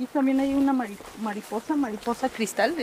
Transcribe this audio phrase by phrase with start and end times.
[0.00, 0.72] aquí también hay una
[1.20, 2.74] mariposa, mariposa cristal,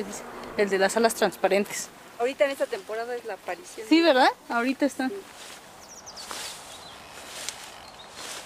[0.55, 1.87] el de las alas transparentes.
[2.19, 3.87] Ahorita en esta temporada es la aparición.
[3.89, 4.29] Sí, ¿verdad?
[4.49, 5.09] Ahorita está.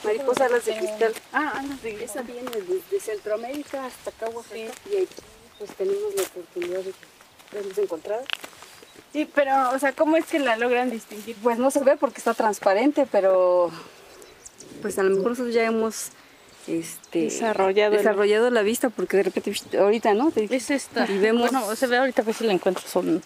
[0.05, 1.13] Mariposa alas de cristal.
[1.33, 2.23] Ah, alas de cristal.
[2.23, 4.55] Esa viene desde Centroamérica hasta acá, Oaxaca.
[4.55, 5.07] Y aquí
[5.59, 6.93] pues tenemos la oportunidad de
[7.51, 8.23] verlos encontrado.
[9.11, 11.35] Sí, pero, o sea, ¿cómo es que la logran distinguir?
[11.43, 13.69] Pues no se ve porque está transparente, pero
[14.81, 16.11] pues a lo mejor nosotros ya hemos
[16.67, 20.31] este, desarrollado, desarrollado la vista porque de repente ahorita, ¿no?
[20.35, 21.09] es esta.
[21.09, 21.49] Y vemos...
[21.49, 22.83] Bueno, se ve ahorita a ver si la encuentro.
[22.87, 23.21] Son...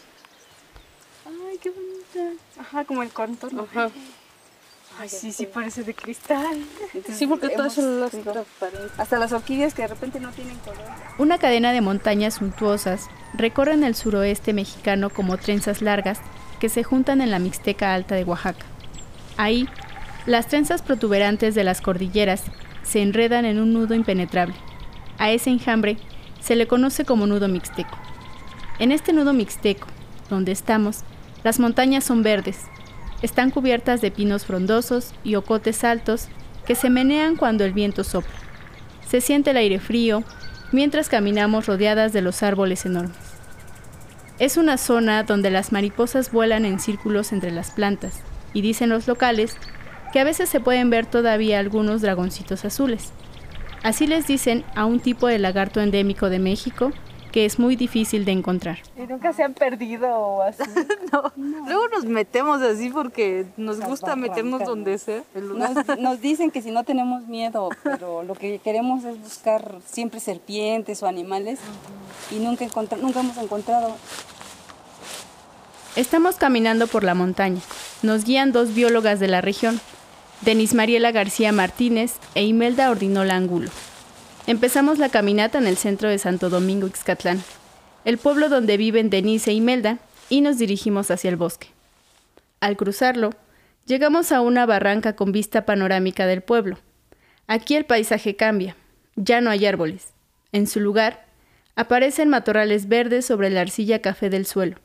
[1.25, 2.43] Ay, qué bonita.
[2.59, 3.67] Ajá, como el contorno.
[3.71, 3.91] Ajá.
[4.97, 6.57] Ay, sí, sí parece de cristal.
[7.13, 8.13] sí, porque todas son las
[8.97, 10.79] Hasta las orquídeas que de repente no tienen color.
[11.17, 16.19] Una cadena de montañas suntuosas recorren el suroeste mexicano como trenzas largas
[16.59, 18.65] que se juntan en la Mixteca Alta de Oaxaca.
[19.35, 19.67] Ahí,
[20.25, 22.43] las trenzas protuberantes de las cordilleras
[22.85, 24.55] se enredan en un nudo impenetrable.
[25.17, 25.97] A ese enjambre
[26.39, 27.97] se le conoce como nudo mixteco.
[28.79, 29.87] En este nudo mixteco,
[30.29, 30.99] donde estamos,
[31.43, 32.59] las montañas son verdes,
[33.21, 36.27] están cubiertas de pinos frondosos y ocotes altos
[36.65, 38.35] que se menean cuando el viento sopla.
[39.07, 40.23] Se siente el aire frío
[40.71, 43.17] mientras caminamos rodeadas de los árboles enormes.
[44.37, 48.21] Es una zona donde las mariposas vuelan en círculos entre las plantas
[48.53, 49.55] y dicen los locales
[50.15, 53.11] que a veces se pueden ver todavía algunos dragoncitos azules.
[53.83, 56.93] Así les dicen a un tipo de lagarto endémico de México
[57.33, 58.77] que es muy difícil de encontrar.
[58.97, 60.63] ¿Y nunca se han perdido o así?
[61.11, 61.33] no.
[61.67, 65.21] Luego nos metemos así porque nos gusta meternos donde sea.
[65.99, 71.03] Nos, dicen que si no tenemos miedo, pero lo que queremos es buscar siempre serpientes
[71.03, 71.59] o animales
[72.31, 72.65] y nunca,
[73.01, 73.97] nunca hemos encontrado.
[75.97, 77.59] Estamos caminando por la montaña.
[78.01, 79.81] Nos guían dos biólogas de la región,
[80.45, 83.71] Denis Mariela García Martínez e Imelda Ordinola Angulo.
[84.45, 87.41] Empezamos la caminata en el centro de Santo Domingo, Ixcatlán,
[88.05, 89.97] el pueblo donde viven Denise e Imelda,
[90.29, 91.69] y nos dirigimos hacia el bosque.
[92.59, 93.31] Al cruzarlo,
[93.87, 96.77] llegamos a una barranca con vista panorámica del pueblo.
[97.47, 98.75] Aquí el paisaje cambia,
[99.15, 100.13] ya no hay árboles.
[100.51, 101.25] En su lugar,
[101.75, 104.77] aparecen matorrales verdes sobre la arcilla café del suelo.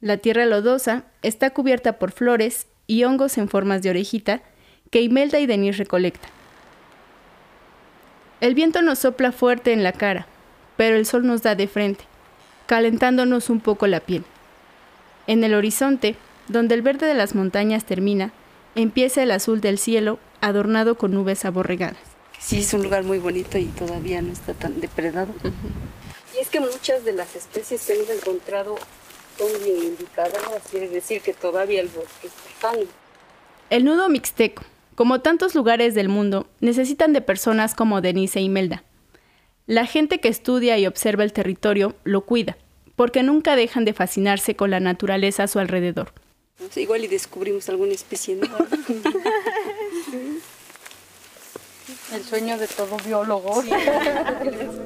[0.00, 4.40] La tierra lodosa está cubierta por flores y hongos en formas de orejita
[4.90, 6.30] que Imelda y Denise recolectan.
[8.40, 10.26] El viento nos sopla fuerte en la cara,
[10.76, 12.04] pero el sol nos da de frente,
[12.66, 14.24] calentándonos un poco la piel.
[15.26, 16.16] En el horizonte,
[16.48, 18.32] donde el verde de las montañas termina,
[18.74, 21.98] empieza el azul del cielo adornado con nubes aborregadas.
[22.38, 25.32] Sí, es un lugar muy bonito y todavía no está tan depredado.
[26.36, 28.76] Y es que muchas de las especies que hemos encontrado
[29.38, 32.72] son bien indicadas, quiere decir que todavía el bosque está
[33.70, 34.62] El nudo mixteco,
[34.96, 38.82] como tantos lugares del mundo, necesitan de personas como Denise e Imelda.
[39.66, 42.56] La gente que estudia y observa el territorio lo cuida,
[42.96, 46.12] porque nunca dejan de fascinarse con la naturaleza a su alrededor.
[46.74, 48.66] igual y descubrimos alguna especie nueva.
[52.12, 53.62] El sueño de todo biólogo.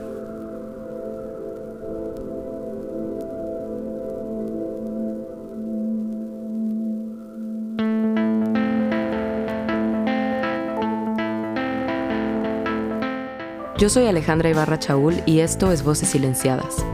[13.80, 16.84] Yo soy Alejandra Ibarra Chaúl y esto es Voces Silenciadas,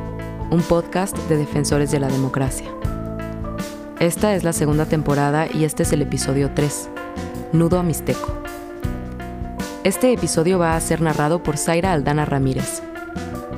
[0.52, 2.68] un podcast de defensores de la democracia.
[3.98, 6.88] Esta es la segunda temporada y este es el episodio 3,
[7.52, 8.32] Nudo a Mixteco.
[9.82, 12.82] Este episodio va a ser narrado por Zaira Aldana Ramírez,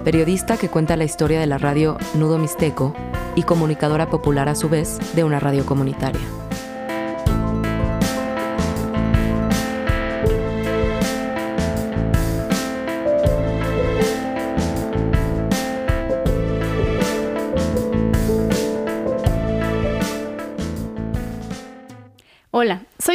[0.05, 2.95] periodista que cuenta la historia de la radio Nudo Mixteco
[3.37, 6.48] y comunicadora popular a su vez de una radio comunitaria.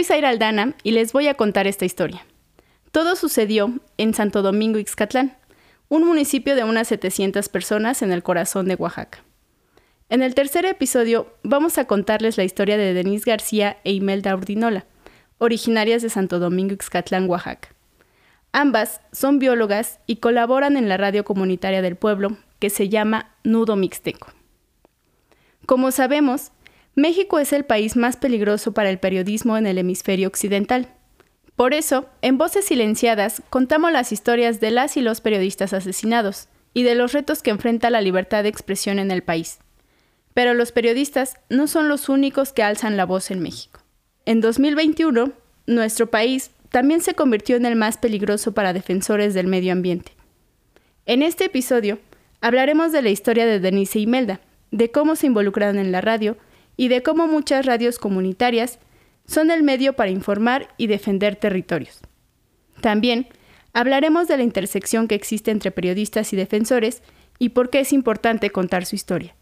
[0.04, 2.26] Soy Zaira Aldana y les voy a contar esta historia.
[2.92, 5.38] Todo sucedió en Santo Domingo Ixcatlán,
[5.88, 9.24] un municipio de unas 700 personas en el corazón de Oaxaca.
[10.10, 14.86] En el tercer episodio vamos a contarles la historia de Denise García e Imelda Urdinola,
[15.38, 17.70] originarias de Santo Domingo Ixcatlán, Oaxaca.
[18.52, 23.78] Ambas son biólogas y colaboran en la radio comunitaria del pueblo que se llama Nudo
[23.78, 24.28] Mixteco.
[25.66, 26.52] Como sabemos,
[26.96, 30.90] México es el país más peligroso para el periodismo en el hemisferio occidental.
[31.56, 36.84] Por eso, en Voces Silenciadas contamos las historias de las y los periodistas asesinados y
[36.84, 39.60] de los retos que enfrenta la libertad de expresión en el país.
[40.34, 43.80] Pero los periodistas no son los únicos que alzan la voz en México.
[44.26, 45.32] En 2021,
[45.68, 50.14] nuestro país también se convirtió en el más peligroso para defensores del medio ambiente.
[51.06, 52.00] En este episodio
[52.42, 54.42] hablaremos de la historia de Denise y Imelda,
[54.72, 56.38] de cómo se involucraron en la radio
[56.78, 58.80] y de cómo muchas radios comunitarias
[59.26, 62.02] son el medio para informar y defender territorios.
[62.82, 63.28] También
[63.74, 67.02] hablaremos de la intersección que existe entre periodistas y defensores
[67.40, 69.36] y por qué es importante contar su historia.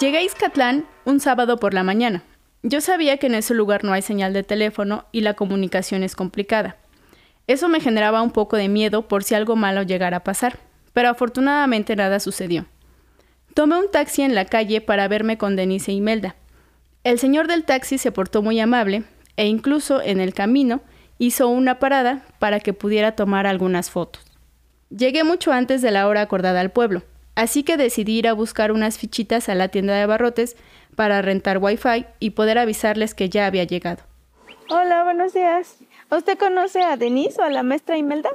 [0.00, 2.24] Llegué a Izcatlán un sábado por la mañana.
[2.62, 6.16] Yo sabía que en ese lugar no hay señal de teléfono y la comunicación es
[6.16, 6.78] complicada.
[7.46, 10.58] Eso me generaba un poco de miedo por si algo malo llegara a pasar,
[10.92, 12.66] pero afortunadamente nada sucedió.
[13.52, 16.36] Tomé un taxi en la calle para verme con Denise y Imelda.
[17.04, 19.04] El señor del taxi se portó muy amable
[19.36, 20.80] e incluso en el camino
[21.18, 24.22] hizo una parada para que pudiera tomar algunas fotos.
[24.90, 27.02] Llegué mucho antes de la hora acordada al pueblo,
[27.34, 30.56] así que decidí ir a buscar unas fichitas a la tienda de barrotes
[30.96, 34.02] para rentar wifi y poder avisarles que ya había llegado.
[34.70, 35.76] Hola, buenos días.
[36.16, 38.30] ¿Usted conoce a Denise o a la maestra Imelda?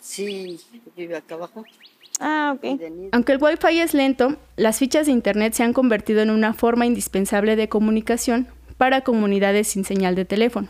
[0.00, 0.60] Sí,
[0.96, 1.64] vive acá abajo.
[2.20, 2.80] Ah, ok.
[3.12, 6.86] Aunque el Wi-Fi es lento, las fichas de Internet se han convertido en una forma
[6.86, 10.68] indispensable de comunicación para comunidades sin señal de teléfono.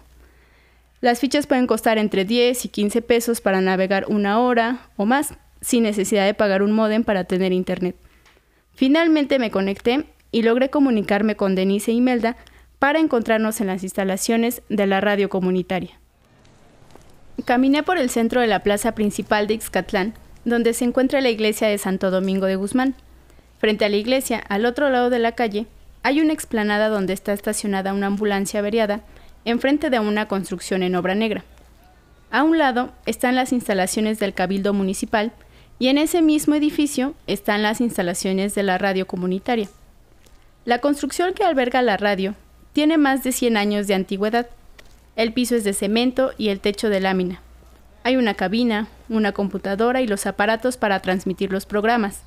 [1.00, 5.34] Las fichas pueden costar entre 10 y 15 pesos para navegar una hora o más,
[5.60, 7.96] sin necesidad de pagar un modem para tener Internet.
[8.74, 12.36] Finalmente me conecté y logré comunicarme con Denise e Imelda
[12.78, 15.98] para encontrarnos en las instalaciones de la radio comunitaria.
[17.44, 20.14] Caminé por el centro de la plaza principal de Ixcatlán
[20.48, 22.94] donde se encuentra la iglesia de Santo Domingo de Guzmán.
[23.58, 25.66] Frente a la iglesia, al otro lado de la calle,
[26.02, 29.00] hay una explanada donde está estacionada una ambulancia averiada
[29.44, 31.44] enfrente de una construcción en obra negra.
[32.30, 35.32] A un lado están las instalaciones del Cabildo Municipal
[35.78, 39.68] y en ese mismo edificio están las instalaciones de la radio comunitaria.
[40.64, 42.34] La construcción que alberga la radio
[42.72, 44.48] tiene más de 100 años de antigüedad.
[45.16, 47.42] El piso es de cemento y el techo de lámina.
[48.04, 52.22] Hay una cabina, una computadora y los aparatos para transmitir los programas.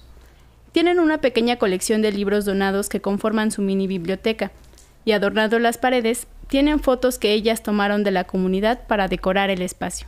[0.71, 4.51] Tienen una pequeña colección de libros donados que conforman su mini biblioteca,
[5.03, 9.61] y adornando las paredes tienen fotos que ellas tomaron de la comunidad para decorar el
[9.61, 10.07] espacio.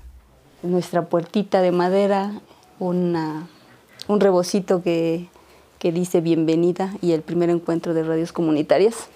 [0.61, 2.31] Nuestra puertita de madera,
[2.79, 3.15] un
[4.07, 5.27] rebocito que,
[5.81, 9.07] dice bienvenida y el primer encuentro de radios comunitarias,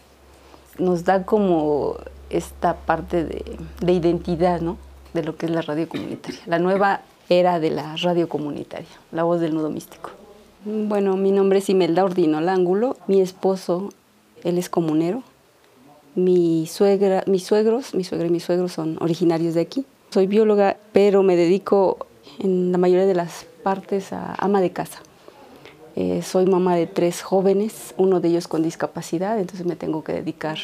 [0.79, 1.95] nos da como
[2.29, 4.77] esta parte de, de identidad, ¿no?
[5.13, 9.23] de lo que es la radio comunitaria, la nueva era de la radio comunitaria, la
[9.23, 10.11] voz del nudo místico.
[10.65, 13.89] Bueno, mi nombre es Imelda Ordino Lángulo, mi esposo,
[14.43, 15.23] él es comunero,
[16.15, 19.85] mi suegra, mis suegros, mi suegra y mis suegros son originarios de aquí.
[20.09, 22.07] Soy bióloga, pero me dedico
[22.39, 24.99] en la mayoría de las partes a ama de casa.
[25.99, 30.13] Eh, soy mamá de tres jóvenes, uno de ellos con discapacidad, entonces me tengo que
[30.13, 30.59] dedicar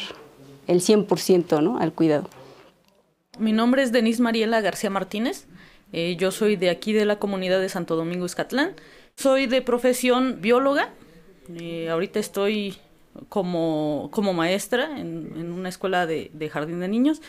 [0.68, 1.76] el 100% ¿no?
[1.76, 2.28] al cuidado.
[3.40, 5.48] Mi nombre es Denise Mariela García Martínez.
[5.92, 8.74] Eh, yo soy de aquí de la comunidad de Santo Domingo Escatlán.
[9.16, 10.90] Soy de profesión bióloga.
[11.58, 12.76] Eh, ahorita estoy
[13.28, 17.20] como, como maestra en, una escuela de, jardín de niños.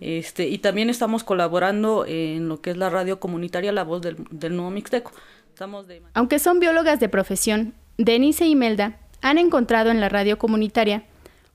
[0.00, 4.54] Este, y también estamos colaborando en lo que es la radio comunitaria La Voz del,
[4.54, 5.12] Nuevo Mixteco.
[6.14, 11.04] Aunque son biólogas de profesión, Denise y Imelda han encontrado en la radio comunitaria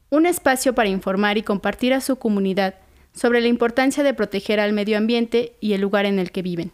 [0.09, 2.75] un espacio para informar y compartir a su comunidad
[3.13, 6.71] sobre la importancia de proteger al medio ambiente y el lugar en el que viven.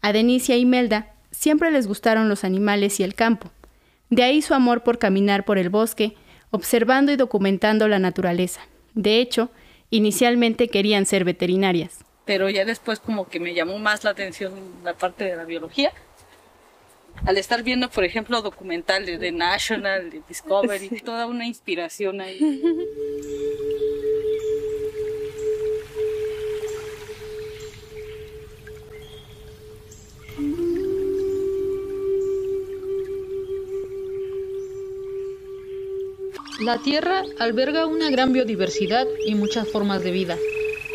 [0.00, 3.50] A Denicia y Melda siempre les gustaron los animales y el campo.
[4.10, 6.16] De ahí su amor por caminar por el bosque,
[6.50, 8.60] observando y documentando la naturaleza.
[8.94, 9.50] De hecho,
[9.90, 12.04] inicialmente querían ser veterinarias.
[12.24, 14.52] Pero ya después como que me llamó más la atención
[14.84, 15.92] la parte de la biología.
[17.24, 22.38] Al estar viendo, por ejemplo, documentales de National, de Discovery, toda una inspiración ahí.
[36.60, 40.36] La Tierra alberga una gran biodiversidad y muchas formas de vida.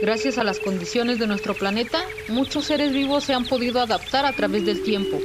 [0.01, 4.33] Gracias a las condiciones de nuestro planeta, muchos seres vivos se han podido adaptar a
[4.33, 5.17] través del tiempo.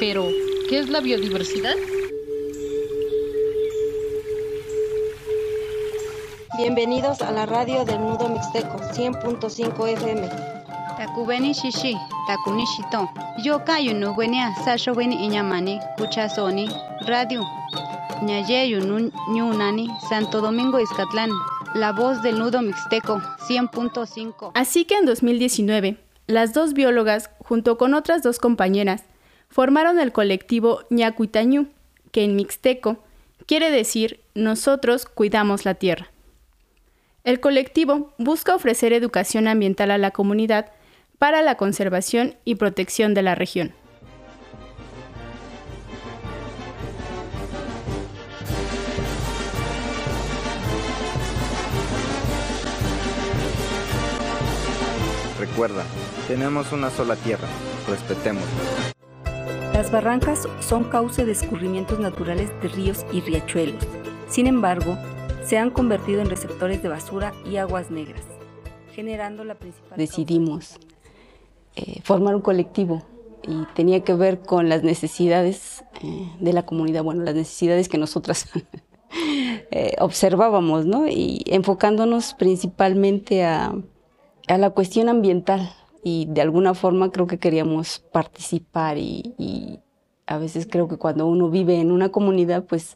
[0.00, 0.28] Pero,
[0.68, 1.74] ¿qué es la biodiversidad?
[6.56, 10.28] Bienvenidos a la radio del Nudo Mixteco 100.5 FM.
[10.96, 11.96] Takubeni shishi,
[12.26, 13.10] takunishito.
[13.42, 14.16] Yo kayo no
[14.64, 16.68] sasho iñamani, kuchasoni,
[17.06, 17.42] radio
[20.08, 21.30] Santo Domingo Izcatlán,
[21.74, 24.52] la voz del nudo mixteco, 100.5.
[24.54, 25.96] Así que en 2019,
[26.26, 29.04] las dos biólogas, junto con otras dos compañeras,
[29.54, 31.68] formaron el colectivo Ñacuitañú,
[32.10, 32.98] que en mixteco
[33.46, 36.10] quiere decir nosotros cuidamos la tierra.
[37.22, 40.72] El colectivo busca ofrecer educación ambiental a la comunidad
[41.20, 43.72] para la conservación y protección de la región.
[55.38, 55.84] Recuerda,
[56.26, 57.46] tenemos una sola tierra,
[57.86, 58.94] respetémosla.
[59.74, 63.84] Las barrancas son cauce de escurrimientos naturales de ríos y riachuelos.
[64.28, 64.96] Sin embargo,
[65.44, 68.22] se han convertido en receptores de basura y aguas negras,
[68.92, 69.98] generando la principal...
[69.98, 70.78] Decidimos
[71.74, 73.02] eh, formar un colectivo
[73.42, 77.98] y tenía que ver con las necesidades eh, de la comunidad, bueno, las necesidades que
[77.98, 78.48] nosotras
[79.72, 81.08] eh, observábamos, ¿no?
[81.08, 83.74] Y enfocándonos principalmente a,
[84.46, 85.68] a, la cuestión ambiental
[86.04, 89.80] y de alguna forma creo que queríamos participar y,
[90.26, 92.94] a veces creo que cuando uno vive en una comunidad, pues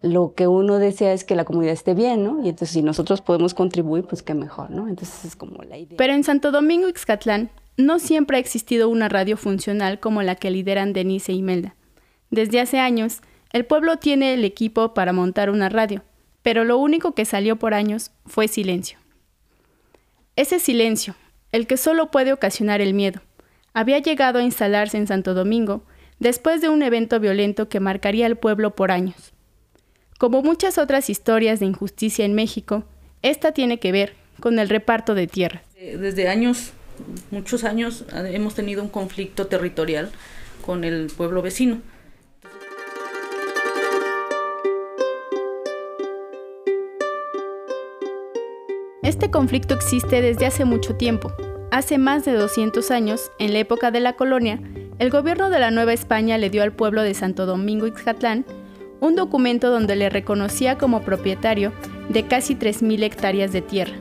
[0.00, 2.44] lo que uno desea es que la comunidad esté bien, ¿no?
[2.44, 4.86] Y entonces si nosotros podemos contribuir, pues qué mejor, ¿no?
[4.86, 5.96] Entonces es como la idea.
[5.96, 10.52] Pero en Santo Domingo, Ixcatlán, no siempre ha existido una radio funcional como la que
[10.52, 11.74] lideran Denise e Imelda.
[12.30, 16.04] Desde hace años, el pueblo tiene el equipo para montar una radio,
[16.42, 18.98] pero lo único que salió por años fue silencio.
[20.36, 21.16] Ese silencio,
[21.52, 23.20] el que solo puede ocasionar el miedo,
[23.72, 25.84] había llegado a instalarse en Santo Domingo
[26.18, 29.34] después de un evento violento que marcaría al pueblo por años.
[30.18, 32.84] Como muchas otras historias de injusticia en México,
[33.20, 35.62] esta tiene que ver con el reparto de tierras.
[35.74, 36.72] Desde años,
[37.30, 40.10] muchos años, hemos tenido un conflicto territorial
[40.64, 41.82] con el pueblo vecino.
[49.06, 51.32] Este conflicto existe desde hace mucho tiempo.
[51.70, 54.60] Hace más de 200 años, en la época de la colonia,
[54.98, 58.44] el gobierno de la Nueva España le dio al pueblo de Santo Domingo Ixcatlán
[58.98, 61.72] un documento donde le reconocía como propietario
[62.08, 63.94] de casi 3.000 hectáreas de tierra.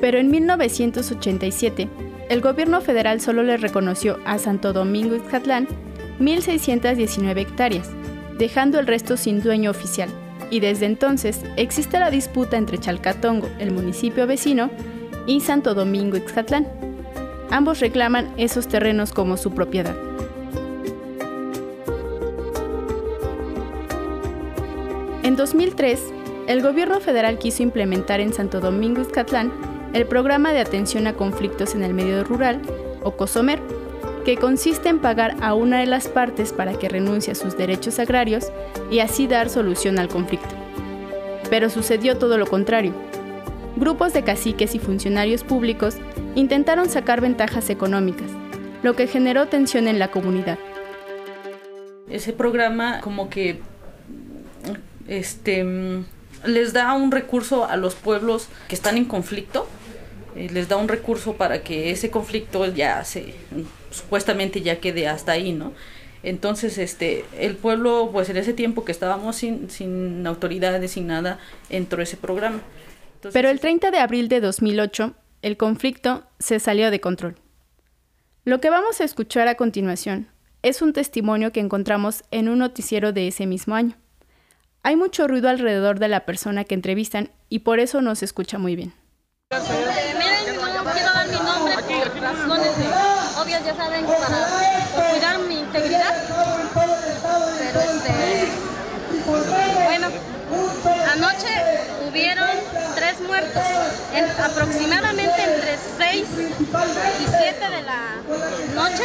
[0.00, 1.86] Pero en 1987,
[2.30, 5.68] el gobierno federal solo le reconoció a Santo Domingo Ixcatlán
[6.20, 7.90] 1.619 hectáreas,
[8.38, 10.08] dejando el resto sin dueño oficial.
[10.50, 14.70] Y desde entonces existe la disputa entre Chalcatongo, el municipio vecino,
[15.26, 16.66] y Santo Domingo Ixcatlán.
[17.50, 19.96] Ambos reclaman esos terrenos como su propiedad.
[25.22, 26.00] En 2003,
[26.46, 29.52] el gobierno federal quiso implementar en Santo Domingo Izcatlán
[29.92, 32.62] el programa de atención a conflictos en el medio rural,
[33.02, 33.60] o COSOMER,
[34.26, 38.00] que consiste en pagar a una de las partes para que renuncie a sus derechos
[38.00, 38.46] agrarios
[38.90, 40.52] y así dar solución al conflicto.
[41.48, 42.92] Pero sucedió todo lo contrario.
[43.76, 45.98] Grupos de caciques y funcionarios públicos
[46.34, 48.28] intentaron sacar ventajas económicas,
[48.82, 50.58] lo que generó tensión en la comunidad.
[52.10, 53.60] Ese programa como que
[55.06, 55.64] este
[56.44, 59.68] les da un recurso a los pueblos que están en conflicto,
[60.34, 63.32] eh, les da un recurso para que ese conflicto ya se
[63.90, 65.72] supuestamente ya quede hasta ahí, ¿no?
[66.22, 71.38] Entonces, este, el pueblo, pues en ese tiempo que estábamos sin, sin autoridades, sin nada,
[71.70, 72.60] entró ese programa.
[73.32, 77.36] Pero el 30 de abril de 2008, el conflicto se salió de control.
[78.44, 80.28] Lo que vamos a escuchar a continuación
[80.62, 83.96] es un testimonio que encontramos en un noticiero de ese mismo año.
[84.82, 88.58] Hay mucho ruido alrededor de la persona que entrevistan y por eso no se escucha
[88.58, 88.92] muy bien.
[89.50, 92.72] Eh, miren, no quiero dar mi nombre por razones
[93.36, 96.14] obvias, ya saben, para cuidar mi integridad.
[97.58, 98.48] Pero este,
[99.84, 100.08] bueno,
[101.12, 101.48] anoche
[102.08, 102.48] hubieron
[103.56, 106.26] muertos, aproximadamente entre 6
[106.60, 108.16] y 7 de la
[108.74, 109.04] noche.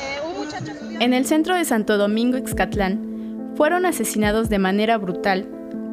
[0.00, 5.48] Eh, un muchacho En el centro de Santo Domingo, Ixcatlán, fueron asesinados de manera brutal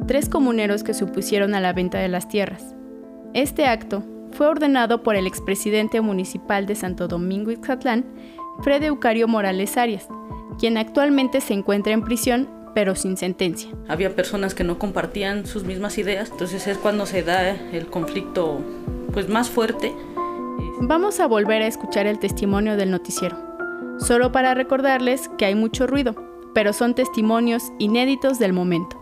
[0.08, 2.76] tres comuneros que se opusieron a la venta de las tierras.
[3.34, 8.06] Este acto fue ordenado por el expresidente municipal de Santo Domingo Ixatlán,
[8.62, 10.08] Fred Eucario Morales Arias,
[10.60, 13.72] quien actualmente se encuentra en prisión pero sin sentencia.
[13.88, 18.60] Había personas que no compartían sus mismas ideas, entonces es cuando se da el conflicto
[19.14, 19.92] pues más fuerte.
[20.82, 23.38] Vamos a volver a escuchar el testimonio del noticiero,
[23.98, 26.16] solo para recordarles que hay mucho ruido,
[26.54, 29.02] pero son testimonios inéditos del momento.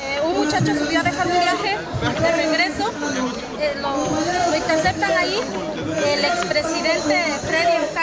[0.00, 1.76] Eh, un muchacho subió a dejar un viaje
[2.20, 2.90] de regreso,
[3.60, 5.38] eh, lo, interceptan ahí,
[6.14, 7.27] el expresidente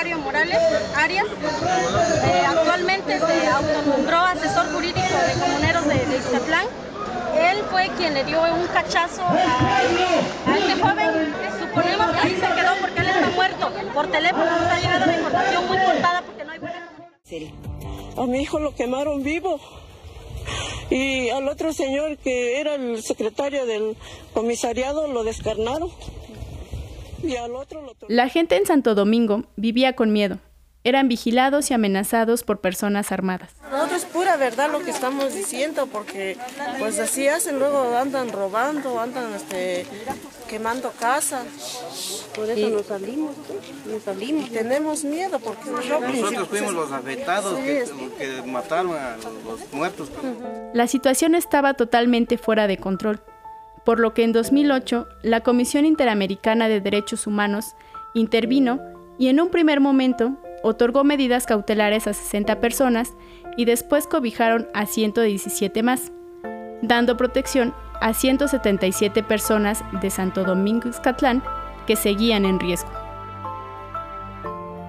[0.06, 0.60] Eucario Morales
[0.96, 7.50] Arias, eh, actualmente se autonombró asesor jurídico de comuneros de, de.
[7.50, 12.76] Él fue quien le dio un cachazo a, este joven, suponemos que ahí se quedó
[12.82, 13.72] porque él está muerto.
[13.96, 16.90] Por teléfono nos ha llegado la información muy cortada porque no hay buena
[18.18, 19.60] a mi hijo lo quemaron vivo.
[20.92, 23.98] y al otro señor que era el secretario del
[24.36, 25.90] comisariado lo descarnaron.
[27.26, 27.96] Y al otro lo...
[28.08, 30.40] La gente en Santo Domingo vivía con miedo
[30.86, 33.50] eran vigilados y amenazados por personas armadas.
[33.72, 36.38] No, es pura verdad lo que estamos diciendo, porque
[36.78, 39.88] pues así hacen, luego andan robando, andan este,
[40.48, 41.44] quemando casas.
[42.36, 43.32] Por eso nos salimos,
[43.88, 44.52] nos salimos.
[44.52, 47.86] tenemos miedo porque nosotros fuimos los afectados que,
[48.20, 50.12] que mataron a los muertos.
[50.76, 53.22] La situación estaba totalmente fuera de control,
[53.86, 57.76] por lo que en 2008 la Comisión Interamericana de Derechos Humanos
[58.14, 58.82] intervino
[59.18, 63.14] y en un primer momento otorgó medidas cautelares a 60 personas
[63.56, 66.12] y después cobijaron a 117 más,
[66.82, 71.44] dando protección a 177 personas de Santo Domingo Excatlán
[71.86, 72.90] que seguían en riesgo.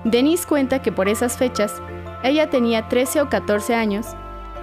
[0.04, 1.82] Denise cuenta que por esas fechas
[2.22, 4.06] ella tenía 13 o 14 años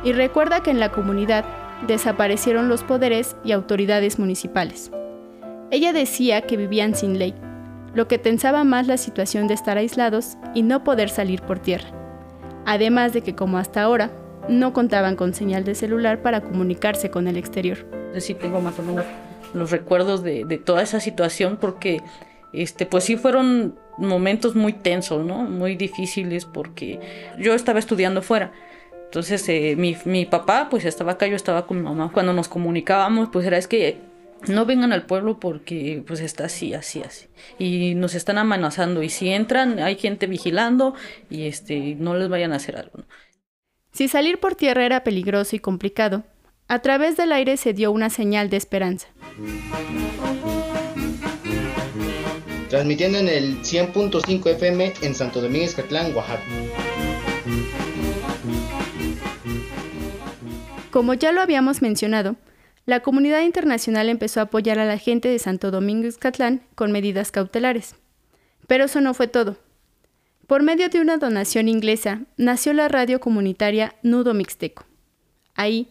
[0.04, 1.46] y recuerda que en la comunidad
[1.88, 4.92] desaparecieron los poderes y autoridades municipales.
[5.72, 7.34] Ella decía que vivían sin ley,
[7.94, 11.90] lo que tensaba más la situación de estar aislados y no poder salir por tierra.
[12.66, 14.12] Además de que como hasta ahora,
[14.50, 17.86] no contaban con señal de celular para comunicarse con el exterior.
[18.18, 19.06] Sí tengo más o menos
[19.54, 22.02] los recuerdos de, toda esa situación porque
[22.52, 25.44] este, pues sí fueron momentos muy tensos, ¿no?
[25.44, 27.00] Muy difíciles porque
[27.40, 28.52] yo estaba estudiando fuera.
[29.14, 32.10] Entonces eh, mi, mi papá pues estaba acá, yo estaba con mi mamá.
[32.12, 34.00] Cuando nos comunicábamos pues era es que
[34.48, 37.28] no vengan al pueblo porque pues está así, así, así.
[37.60, 40.96] Y nos están amenazando y si entran hay gente vigilando
[41.30, 43.04] y este no les vayan a hacer algo.
[43.92, 46.24] Si salir por tierra era peligroso y complicado,
[46.68, 49.10] a través del aire se dio una señal de esperanza.
[52.72, 56.42] Transmitiendo en el 100.5 FM en Santo Domingo Escatlán, Oaxaca.
[60.94, 62.36] Como ya lo habíamos mencionado,
[62.86, 67.32] la comunidad internacional empezó a apoyar a la gente de Santo Domingo Excatlán con medidas
[67.32, 67.96] cautelares.
[68.68, 69.58] Pero eso no fue todo.
[70.46, 74.86] Por medio de una donación inglesa, nació la radio comunitaria Nudo Mixteco.
[75.56, 75.88] Ahí,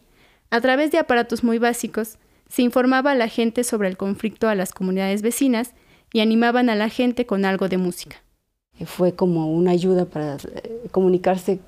[0.51, 4.55] a través de aparatos muy básicos, se informaba a la gente sobre el conflicto a
[4.55, 5.75] las comunidades vecinas
[6.13, 8.23] y animaban a la gente con algo de música.
[8.85, 11.59] Fue como una ayuda para eh, comunicarse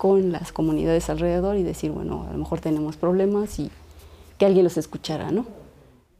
[0.00, 3.70] con las comunidades alrededor y decir, bueno, a lo mejor tenemos problemas y
[4.38, 5.44] que alguien los escuchara, ¿no?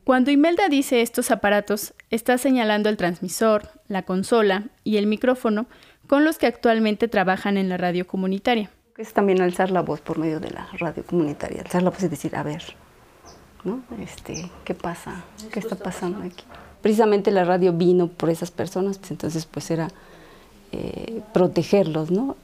[0.05, 5.65] Cuando Imelda dice estos aparatos, está señalando el transmisor, la consola y el micrófono
[6.09, 8.71] con los que actualmente trabajan en la radio comunitaria.
[8.99, 12.09] Es también alzar la voz por medio de la radio comunitaria, alzar la voz y
[12.09, 12.63] decir, a ver,
[13.65, 13.81] ¿no?
[13.99, 15.25] Este, ¿qué pasa?
[15.51, 16.45] ¿Qué está pasando aquí?
[16.83, 19.89] Precisamente la radio vino por esas personas, pues entonces pues era
[20.71, 22.37] eh, protegerlos, ¿no?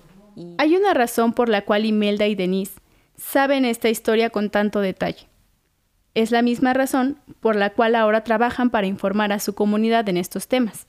[0.59, 2.81] Hay una razón por la cual Imelda y Denise
[3.17, 5.29] saben esta historia con tanto detalle.
[6.15, 10.17] Es la misma razón por la cual ahora trabajan para informar a su comunidad en
[10.17, 10.87] estos temas.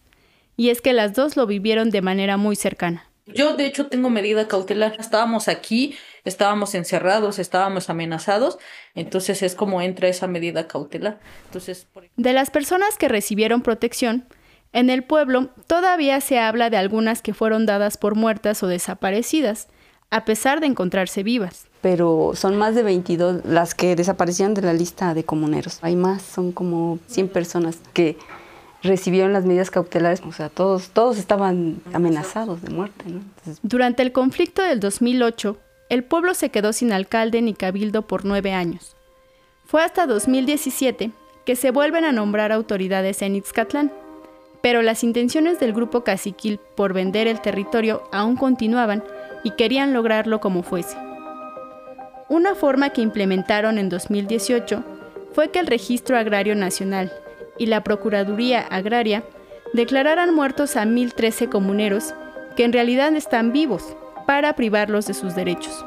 [0.56, 3.08] Y es que las dos lo vivieron de manera muy cercana.
[3.28, 4.96] Yo de hecho tengo medida cautelar.
[5.00, 8.58] Estábamos aquí, estábamos encerrados, estábamos amenazados,
[8.96, 11.20] entonces es como entra esa medida cautelar.
[11.46, 14.26] Entonces, De las personas que recibieron protección,
[14.74, 19.68] en el pueblo todavía se habla de algunas que fueron dadas por muertas o desaparecidas,
[20.10, 21.66] a pesar de encontrarse vivas.
[21.82, 25.80] Pero son más de 22 las que desaparecieron de la lista de comuneros.
[25.82, 28.18] Hay más, son como 100 personas que
[28.84, 33.06] recibieron las medidas cautelares, o sea, todos, todos estaban amenazados de muerte.
[33.64, 35.58] Durante el conflicto del 2008,
[35.90, 38.96] el pueblo se quedó sin alcalde ni cabildo por nueve años.
[39.66, 41.12] Fue hasta 2017
[41.46, 43.92] que se vuelven a nombrar autoridades en Ixcatlán,
[44.68, 49.02] pero las intenciones del grupo caciquil por vender el territorio aún continuaban
[49.46, 50.98] y querían lograrlo como fuese.
[52.28, 54.84] Una forma que implementaron en 2018
[55.32, 57.14] fue que el Registro Agrario Nacional
[57.58, 59.24] y la Procuraduría Agraria
[59.72, 62.14] declararan muertos a 1.013 comuneros
[62.58, 65.86] que en realidad están vivos para privarlos de sus derechos.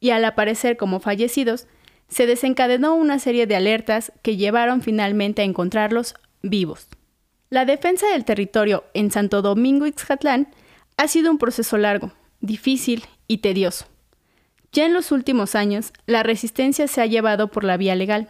[0.00, 1.66] Y al aparecer como fallecidos,
[2.08, 6.86] se desencadenó una serie de alertas que llevaron finalmente a encontrarlos vivos.
[7.50, 10.48] La defensa del territorio en Santo Domingo Ixcatlán
[10.96, 13.86] ha sido un proceso largo, difícil y tedioso.
[14.72, 18.28] Ya en los últimos años, la resistencia se ha llevado por la vía legal.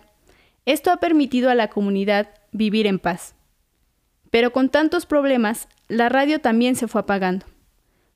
[0.66, 3.34] Esto ha permitido a la comunidad vivir en paz.
[4.30, 7.46] Pero con tantos problemas, la radio también se fue apagando.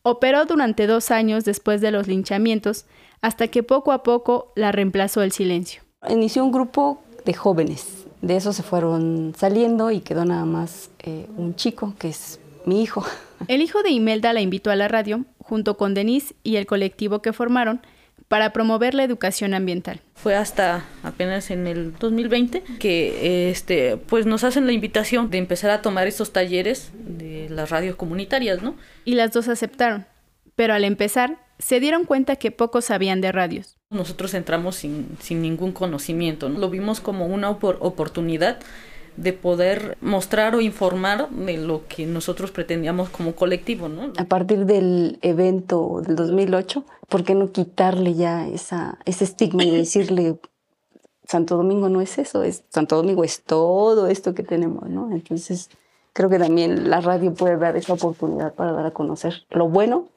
[0.03, 2.87] Operó durante dos años después de los linchamientos,
[3.21, 5.83] hasta que poco a poco la reemplazó el silencio.
[6.09, 8.05] Inició un grupo de jóvenes.
[8.21, 12.83] De eso se fueron saliendo y quedó nada más eh, un chico, que es mi
[12.83, 13.05] hijo.
[13.49, 17.23] El hijo de Imelda la invitó a la radio, junto con Denise y el colectivo
[17.23, 17.81] que formaron,
[18.33, 20.01] para promover la educación ambiental.
[20.15, 25.71] Fue hasta apenas en el 2020 que este pues nos hacen la invitación de empezar
[25.71, 28.75] a tomar estos talleres de las radios comunitarias, ¿no?
[29.05, 30.07] Y las dos aceptaron,
[30.57, 33.77] pero al empezar se dieron cuenta que pocos sabían de radios.
[33.91, 36.59] Nosotros entramos sin, sin ningún conocimiento, ¿no?
[36.59, 38.61] lo vimos como una oportunidad
[39.17, 44.13] de poder mostrar o informar de lo que nosotros pretendíamos como colectivo, ¿no?
[44.17, 49.71] A partir del evento del 2008, ¿por qué no quitarle ya esa, ese estigma y
[49.77, 50.39] decirle
[51.27, 55.11] Santo Domingo no es eso, es Santo Domingo es todo esto que tenemos, ¿no?
[55.13, 55.71] Entonces,
[56.13, 60.09] creo que también la radio puede dar esa oportunidad para dar a conocer lo bueno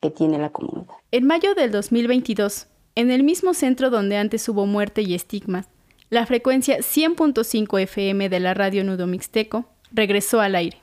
[0.00, 0.94] que tiene la comunidad.
[1.10, 5.68] En mayo del 2022, en el mismo centro donde antes hubo muerte y estigmas,
[6.10, 10.78] la frecuencia 100.5 FM de la radio Nudo Mixteco regresó al aire,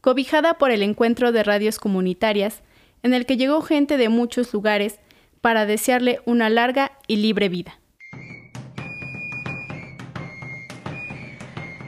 [0.00, 2.62] cobijada por el encuentro de radios comunitarias
[3.04, 4.98] en el que llegó gente de muchos lugares
[5.40, 7.78] para desearle una larga y libre vida.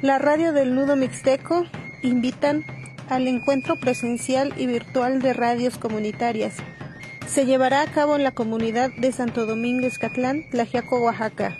[0.01, 1.67] La radio del Nudo Mixteco
[2.03, 2.65] invitan
[3.09, 6.55] al encuentro presencial y virtual de radios comunitarias.
[7.27, 11.59] Se llevará a cabo en la comunidad de Santo Domingo Escatlán, Tlajiaco, Oaxaca,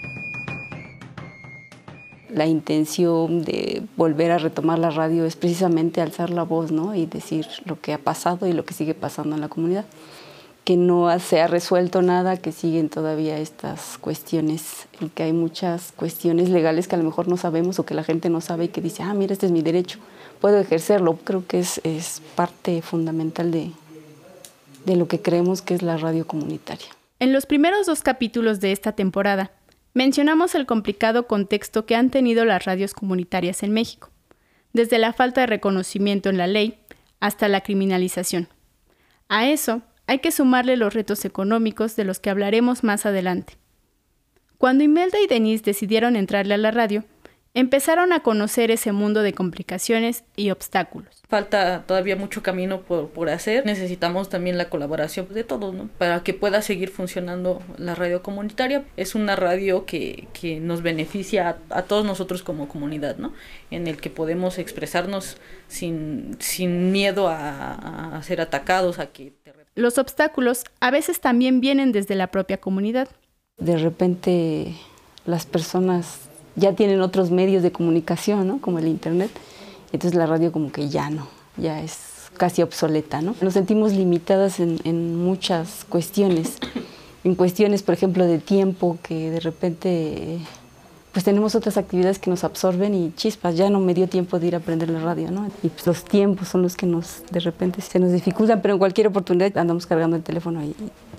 [2.33, 6.95] la intención de volver a retomar la radio es precisamente alzar la voz ¿no?
[6.95, 9.85] y decir lo que ha pasado y lo que sigue pasando en la comunidad.
[10.65, 15.93] Que no se ha resuelto nada, que siguen todavía estas cuestiones y que hay muchas
[15.93, 18.69] cuestiones legales que a lo mejor no sabemos o que la gente no sabe y
[18.69, 19.99] que dice, ah, mira, este es mi derecho,
[20.41, 21.19] puedo ejercerlo.
[21.25, 23.73] Creo que es, es parte fundamental de,
[24.85, 26.87] de lo que creemos que es la radio comunitaria.
[27.21, 29.51] En los primeros dos capítulos de esta temporada,
[29.93, 34.11] Mencionamos el complicado contexto que han tenido las radios comunitarias en México,
[34.73, 36.79] desde la falta de reconocimiento en la ley
[37.19, 38.49] hasta la criminalización.
[39.29, 43.59] A eso hay que sumarle los retos económicos de los que hablaremos más adelante.
[44.59, 47.05] Cuando Imelda y Denise decidieron entrarle a la radio,
[47.55, 51.23] empezaron a conocer ese mundo de complicaciones y obstáculos.
[51.29, 53.67] Falta todavía mucho camino por, hacer.
[53.67, 55.89] Necesitamos también la colaboración de todos, ¿no?
[55.99, 58.85] Para que pueda seguir funcionando la radio comunitaria.
[58.97, 60.29] Es una radio que,
[60.61, 63.33] nos beneficia a, todos nosotros como comunidad, ¿no?
[63.71, 65.37] En el que podemos expresarnos
[65.69, 69.33] sin, sin miedo a, a ser atacados, a que...
[69.75, 73.09] Los obstáculos a veces también vienen desde la propia comunidad.
[73.57, 74.75] De repente
[75.27, 78.61] las personas ya tienen otros medios de comunicación, ¿no?
[78.61, 79.31] Como el Internet.
[79.93, 83.35] Entonces la radio como que ya no, ya es casi obsoleta, ¿no?
[83.41, 86.59] Nos sentimos limitadas en, en muchas cuestiones.
[87.23, 90.39] En cuestiones, por ejemplo, de tiempo, que de repente
[91.13, 94.47] pues tenemos otras actividades que nos absorben y chispas, ya no me dio tiempo de
[94.47, 95.49] ir a aprender la radio, ¿no?
[95.63, 98.79] Y pues los tiempos son los que nos, de repente se nos dificultan, pero en
[98.79, 100.75] cualquier oportunidad andamos cargando el teléfono y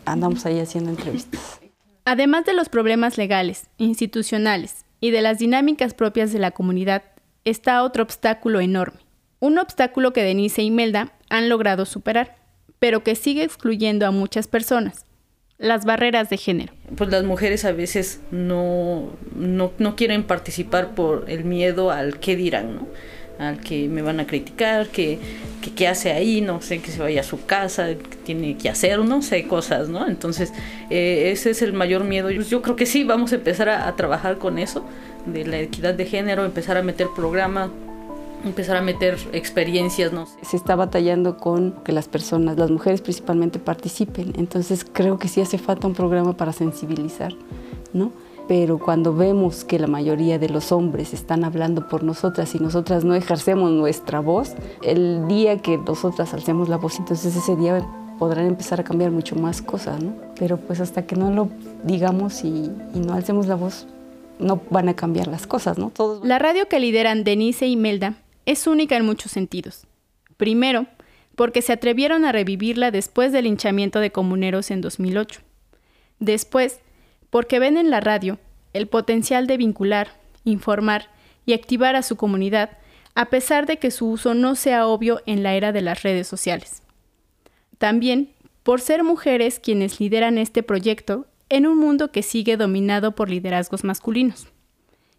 [0.06, 1.60] andamos ahí haciendo entrevistas.
[2.06, 7.03] Además de los problemas legales, institucionales y de las dinámicas propias de la comunidad
[7.43, 8.99] está otro obstáculo enorme.
[9.39, 12.37] Un obstáculo que Denise y Imelda han logrado superar,
[12.79, 15.05] pero que sigue excluyendo a muchas personas.
[15.57, 16.73] Las barreras de género.
[16.95, 22.35] Pues las mujeres a veces no, no, no quieren participar por el miedo al qué
[22.35, 22.87] dirán, ¿no?
[23.41, 25.19] Al que me van a criticar, que,
[25.75, 28.99] qué hace ahí, no sé, que se vaya a su casa, que tiene que hacer,
[28.99, 30.08] no sé, cosas, ¿no?
[30.08, 30.54] Entonces,
[30.89, 32.30] eh, ese es el mayor miedo.
[32.32, 34.86] Yo, creo que sí, vamos a empezar a, trabajar con eso,
[35.25, 37.69] de la equidad de género, empezar a meter programas
[38.43, 40.25] empezar a meter experiencias, no.
[40.41, 44.34] Se está batallando con que las personas, las mujeres principalmente, participen.
[44.36, 47.36] Entonces creo que sí hace falta un programa para sensibilizar,
[47.93, 48.12] ¿no?
[48.51, 53.05] Pero cuando vemos que la mayoría de los hombres están hablando por nosotras y nosotras
[53.05, 57.81] no ejercemos nuestra voz, el día que nosotras alcemos la voz, entonces ese día
[58.19, 60.13] podrán empezar a cambiar mucho más cosas, ¿no?
[60.37, 61.47] Pero pues hasta que no lo
[61.85, 63.87] digamos y, y no alcemos la voz,
[64.37, 65.89] no van a cambiar las cosas, ¿no?
[65.91, 66.21] Todos...
[66.25, 69.87] La radio que lideran Denise y Melda es única en muchos sentidos.
[70.35, 70.87] Primero,
[71.37, 75.39] porque se atrevieron a revivirla después del linchamiento de comuneros en 2008.
[76.19, 76.81] Después,
[77.32, 78.38] porque ven en la radio
[78.74, 80.10] el potencial de vincular,
[80.44, 81.10] informar
[81.46, 82.78] y activar a su comunidad,
[83.15, 86.28] a pesar de que su uso no sea obvio en la era de las redes
[86.28, 86.84] sociales.
[87.80, 88.30] También
[88.63, 93.84] por ser mujeres quienes lideran este proyecto en un mundo que sigue dominado por liderazgos
[93.84, 94.48] masculinos.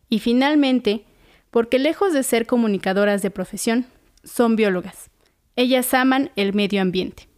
[0.08, 1.04] Y finalmente,
[1.50, 3.86] porque lejos de ser comunicadoras de profesión,
[4.22, 5.10] son biólogas.
[5.56, 7.28] Ellas aman el medio ambiente.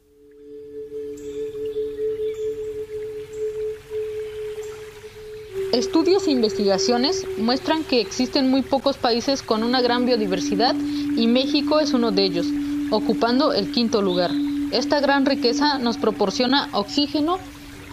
[5.75, 11.81] Estudios e investigaciones muestran que existen muy pocos países con una gran biodiversidad y México
[11.81, 12.47] es uno de ellos,
[12.93, 14.31] ocupando el quinto lugar.
[14.71, 17.39] Esta gran riqueza nos proporciona oxígeno,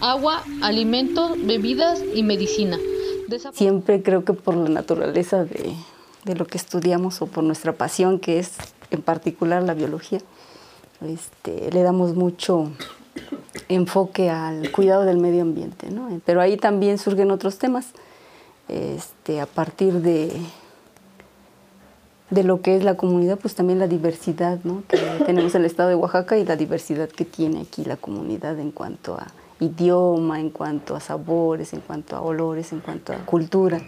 [0.00, 2.78] agua, alimentos, bebidas y medicina.
[3.52, 5.74] Siempre creo que por la naturaleza de,
[6.24, 8.52] de, lo que estudiamos o por nuestra pasión, que es
[8.92, 10.20] en particular la biología,
[11.00, 12.70] este, le damos mucho
[13.74, 15.90] enfoque al cuidado del medio ambiente.
[15.90, 16.08] ¿no?
[16.24, 17.86] Pero ahí también surgen otros temas
[18.68, 20.32] este, a partir de,
[22.30, 24.82] de lo que es la comunidad, pues también la diversidad ¿no?
[24.88, 28.58] que tenemos en el estado de Oaxaca y la diversidad que tiene aquí la comunidad
[28.58, 29.26] en cuanto a
[29.60, 33.80] idioma, en cuanto a sabores, en cuanto a olores, en cuanto a cultura.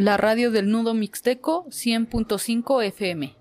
[0.00, 3.36] La radio del Nudo Mixteco 100.5 FM.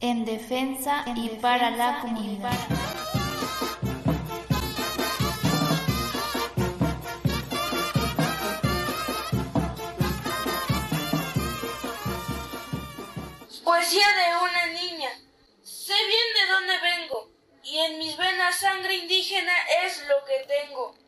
[0.00, 2.52] En defensa y para la comunidad.
[13.64, 15.08] Poesía de una niña.
[15.62, 17.30] Sé bien de dónde vengo,
[17.64, 19.52] y en mis venas sangre indígena
[19.86, 21.05] es lo que tengo.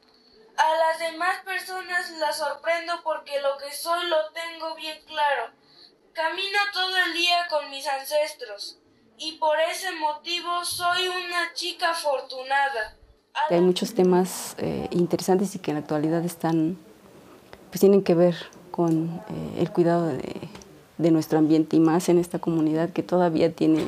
[0.59, 5.53] A las demás personas las sorprendo porque lo que soy lo tengo bien claro.
[6.13, 8.79] Camino todo el día con mis ancestros,
[9.19, 12.97] y por ese motivo soy una chica afortunada.
[13.51, 16.77] Hay muchos temas eh, interesantes y que en la actualidad están,
[17.71, 18.35] pues tienen que ver
[18.71, 20.49] con eh, el cuidado de,
[20.99, 23.87] de nuestro ambiente y más en esta comunidad que todavía tiene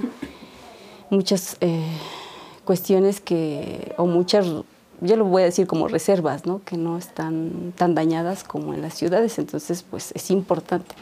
[1.10, 1.98] muchas eh,
[2.64, 4.46] cuestiones que, o muchas,
[5.00, 6.62] yo lo voy a decir como reservas, ¿no?
[6.64, 10.94] que no están tan dañadas como en las ciudades, entonces pues es importante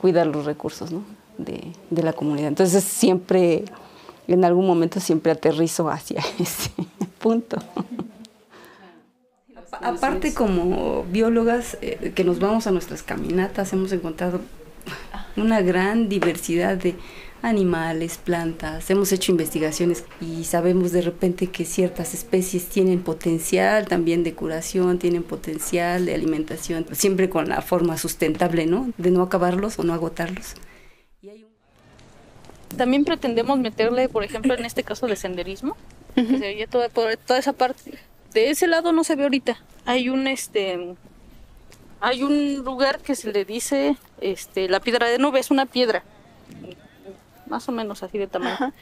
[0.00, 1.04] cuidar los recursos ¿no?
[1.38, 2.48] de, de la comunidad.
[2.48, 3.64] Entonces siempre,
[4.28, 6.70] en algún momento siempre aterrizo hacia ese
[7.18, 7.56] punto.
[9.72, 14.40] Aparte como biólogas eh, que nos vamos a nuestras caminatas, hemos encontrado
[15.36, 16.96] una gran diversidad de
[17.42, 18.88] animales, plantas.
[18.88, 24.98] Hemos hecho investigaciones y sabemos de repente que ciertas especies tienen potencial también de curación,
[24.98, 28.92] tienen potencial de alimentación, siempre con la forma sustentable, ¿no?
[28.96, 30.54] De no acabarlos o no agotarlos.
[32.76, 35.76] También pretendemos meterle, por ejemplo, en este caso de senderismo,
[36.14, 37.98] que se veía toda, toda esa parte.
[38.32, 39.58] De ese lado no se ve ahorita.
[39.84, 40.94] Hay un este
[42.00, 46.02] hay un lugar que se le dice este la piedra de nube, es una piedra
[47.52, 48.72] más o menos así de tamaño.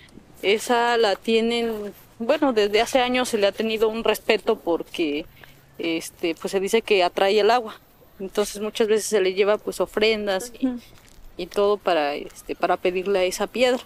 [0.43, 5.27] Esa la tienen, bueno, desde hace años se le ha tenido un respeto porque
[5.79, 7.75] este pues se dice que atrae el agua.
[8.21, 10.69] Entonces muchas veces se le lleva pues ofrendas y,
[11.37, 13.81] y todo para este para pedirle a esa piedra.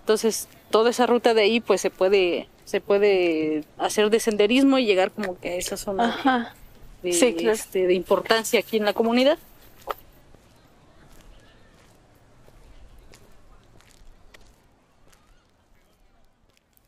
[0.00, 4.84] Entonces, toda esa ruta de ahí pues se puede se puede hacer de senderismo y
[4.84, 6.54] llegar como que a esa zona
[7.02, 7.52] de, Sí, claro.
[7.52, 9.38] este, de importancia aquí en la comunidad.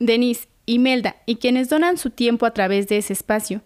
[0.06, 3.62] Denise, Imelda y quienes donan su tiempo a través de ese espacio,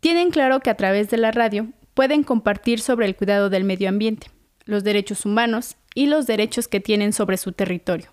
[0.00, 3.88] tienen claro que a través de la radio pueden compartir sobre el cuidado del medio
[3.88, 4.28] ambiente,
[4.64, 8.12] los derechos humanos y los derechos que tienen sobre su territorio.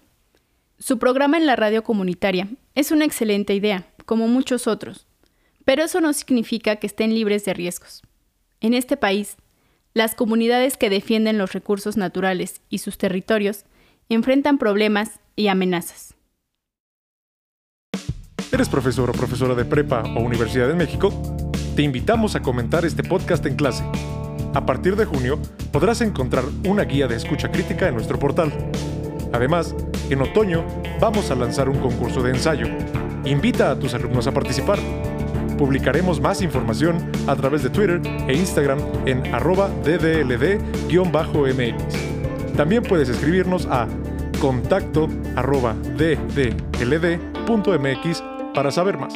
[0.80, 5.06] Su programa en la radio comunitaria es una excelente idea, como muchos otros,
[5.66, 8.02] pero eso no significa que estén libres de riesgos.
[8.62, 9.38] En este país,
[9.94, 13.66] las comunidades que defienden los recursos naturales y sus territorios
[14.10, 16.13] enfrentan problemas y amenazas.
[18.54, 21.12] ¿Eres profesor o profesora de prepa o universidad en México?
[21.76, 23.84] te invitamos a comentar este podcast en clase.
[24.54, 25.40] A partir de junio
[25.72, 28.54] podrás encontrar una guía de escucha crítica en nuestro portal.
[29.32, 29.74] Además,
[30.10, 30.64] en otoño
[31.00, 32.68] vamos a lanzar un concurso de ensayo.
[33.26, 34.78] Invita a tus alumnos a participar.
[35.58, 40.94] Publicaremos más información a través de Twitter e Instagram en arroba ddld-mx.
[42.56, 43.88] También puedes escribirnos a
[44.40, 47.14] contacto arroba ddld.mx
[48.54, 49.14] para saber más.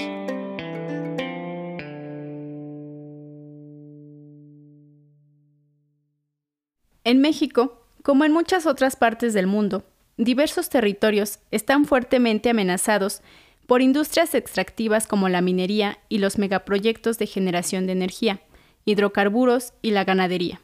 [7.03, 9.85] En México, como en muchas otras partes del mundo,
[10.17, 13.21] diversos territorios están fuertemente amenazados
[13.65, 18.41] por industrias extractivas como la minería y los megaproyectos de generación de energía,
[18.85, 20.61] hidrocarburos y la ganadería.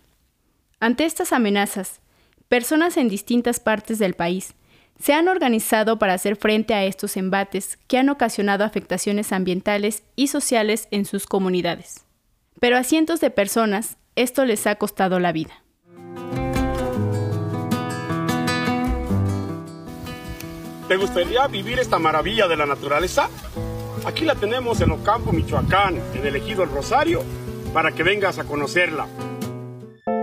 [0.79, 2.01] Ante estas amenazas,
[2.49, 4.55] personas en distintas partes del país
[5.03, 10.27] se han organizado para hacer frente a estos embates que han ocasionado afectaciones ambientales y
[10.27, 12.05] sociales en sus comunidades.
[12.61, 15.61] Pero a cientos de personas esto les ha costado la vida.
[20.87, 23.29] ¿Te gustaría vivir esta maravilla de la naturaleza?
[24.05, 27.23] Aquí la tenemos en Ocampo, Michoacán, en el ejido El Rosario,
[27.73, 29.07] para que vengas a conocerla.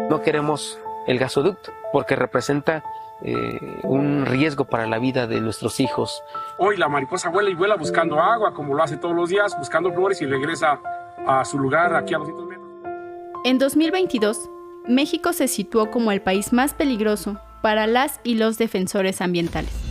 [0.09, 2.83] No queremos el gasoducto porque representa
[3.23, 6.23] eh, un riesgo para la vida de nuestros hijos.
[6.59, 9.93] Hoy la mariposa vuela y vuela buscando agua, como lo hace todos los días, buscando
[9.93, 10.81] flores y regresa
[11.27, 12.69] a su lugar aquí a 200 metros.
[13.45, 14.51] En 2022,
[14.87, 19.90] México se situó como el país más peligroso para las y los defensores ambientales.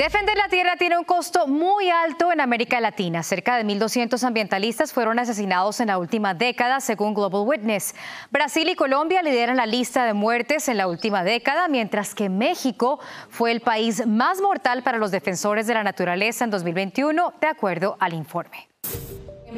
[0.00, 3.22] Defender la tierra tiene un costo muy alto en América Latina.
[3.22, 7.94] Cerca de 1.200 ambientalistas fueron asesinados en la última década, según Global Witness.
[8.30, 12.98] Brasil y Colombia lideran la lista de muertes en la última década, mientras que México
[13.28, 17.98] fue el país más mortal para los defensores de la naturaleza en 2021, de acuerdo
[18.00, 18.70] al informe.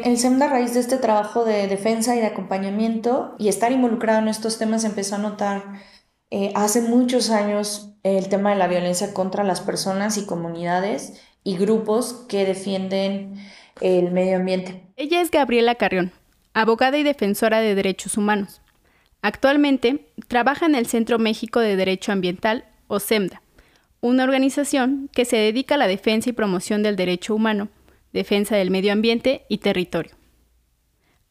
[0.03, 4.19] El SEMDA, a raíz de este trabajo de defensa y de acompañamiento y estar involucrado
[4.19, 5.63] en estos temas, empezó a notar
[6.35, 11.59] eh, hace muchos años el tema de la violencia contra las personas y comunidades y
[11.59, 13.37] grupos que defienden
[13.83, 14.83] el medio ambiente.
[14.97, 16.11] Ella es Gabriela Carrión,
[16.55, 18.63] abogada y defensora de derechos humanos.
[19.21, 23.43] Actualmente trabaja en el Centro México de Derecho Ambiental, o CEMDA,
[24.01, 27.69] una organización que se dedica a la defensa y promoción del derecho humano,
[28.15, 30.13] defensa del medio ambiente y territorio.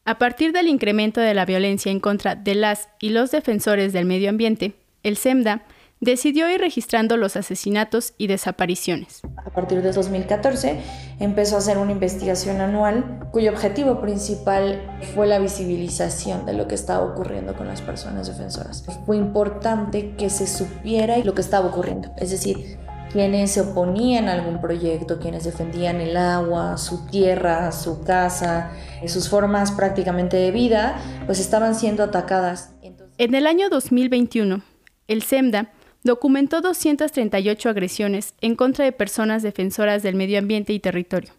[0.04, 4.04] A partir del incremento de la violencia en contra de las y los defensores del
[4.04, 5.62] medio ambiente, el SEMDA
[6.02, 9.22] decidió ir registrando los asesinatos y desapariciones.
[9.36, 10.80] A partir de 2014
[11.20, 14.82] empezó a hacer una investigación anual cuyo objetivo principal
[15.14, 18.84] fue la visibilización de lo que estaba ocurriendo con las personas defensoras.
[19.06, 22.78] Fue importante que se supiera lo que estaba ocurriendo, es decir,
[23.12, 28.72] quienes se oponían a algún proyecto, quienes defendían el agua, su tierra, su casa,
[29.06, 32.74] sus formas prácticamente de vida, pues estaban siendo atacadas.
[33.18, 34.62] En el año 2021,
[35.08, 35.72] el SEMDA
[36.04, 41.32] documentó 238 agresiones en contra de personas defensoras del medio ambiente y territorio.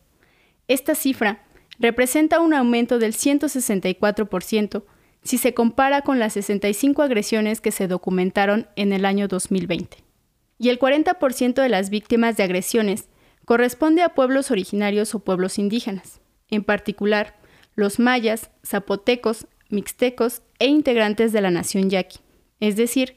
[0.67, 1.43] Esta cifra
[1.79, 4.83] representa un aumento del 164%
[5.23, 9.97] si se compara con las 65 agresiones que se documentaron en el año 2020.
[10.59, 13.07] Y el 40% de las víctimas de agresiones
[13.45, 17.35] corresponde a pueblos originarios o pueblos indígenas, en particular
[17.75, 22.19] los mayas, zapotecos, mixtecos e integrantes de la nación yaqui,
[22.59, 23.15] es decir,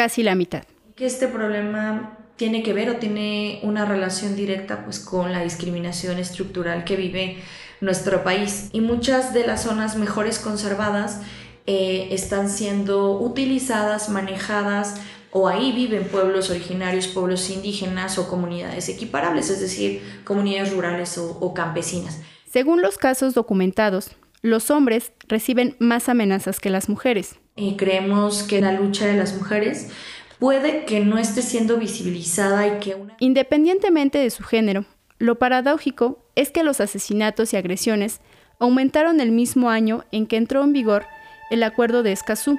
[0.00, 0.62] casi la mitad.
[0.96, 6.18] Que este problema tiene que ver o tiene una relación directa pues con la discriminación
[6.18, 7.36] estructural que vive
[7.82, 11.20] nuestro país y muchas de las zonas mejores conservadas
[11.66, 19.50] eh, están siendo utilizadas, manejadas o ahí viven pueblos originarios, pueblos indígenas o comunidades equiparables,
[19.50, 22.20] es decir, comunidades rurales o, campesinas.
[22.50, 27.38] Según los casos documentados, los hombres reciben más amenazas que las mujeres.
[27.56, 29.90] Y creemos que la lucha de las mujeres
[30.38, 34.86] puede que no esté siendo visibilizada y que Independientemente de su género,
[35.18, 38.20] lo paradójico es que los asesinatos y agresiones
[38.58, 41.04] aumentaron el mismo año en que entró en vigor
[41.50, 42.58] el Acuerdo de Escazú.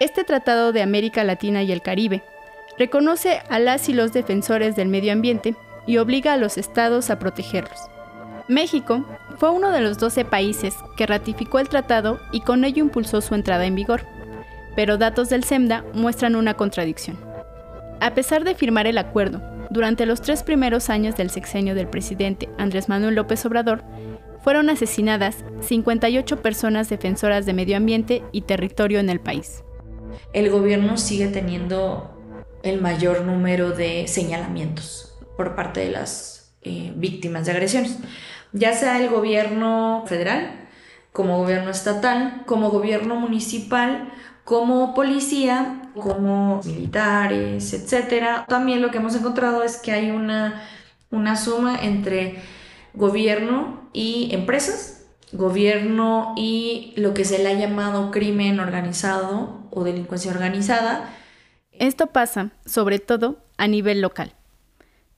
[0.00, 2.22] Este tratado de América Latina y el Caribe
[2.78, 5.54] reconoce a las y los defensores del medio ambiente
[5.86, 7.78] y obliga a los estados a protegerlos.
[8.50, 9.06] México
[9.38, 13.34] fue uno de los 12 países que ratificó el tratado y con ello impulsó su
[13.34, 14.04] entrada en vigor
[14.74, 17.18] pero datos del SEMDA muestran una contradicción.
[18.00, 22.48] A pesar de firmar el acuerdo, durante los tres primeros años del sexenio del presidente
[22.58, 23.84] Andrés Manuel López Obrador,
[24.42, 29.62] fueron asesinadas 58 personas defensoras de medio ambiente y territorio en el país.
[30.32, 32.16] El gobierno sigue teniendo
[32.62, 37.98] el mayor número de señalamientos por parte de las eh, víctimas de agresiones.
[38.52, 40.68] Ya sea el gobierno federal,
[41.12, 44.12] como gobierno estatal, como gobierno municipal,
[44.44, 48.44] como policía, como militares, etc.
[48.48, 50.62] También lo que hemos encontrado es que hay una,
[51.10, 52.42] una suma entre
[52.94, 60.32] gobierno y empresas, gobierno y lo que se le ha llamado crimen organizado o delincuencia
[60.32, 61.08] organizada.
[61.72, 64.34] Esto pasa, sobre todo, a nivel local.